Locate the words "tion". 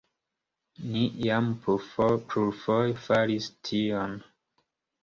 3.71-4.19